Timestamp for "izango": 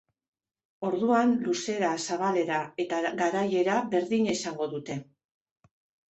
4.39-4.69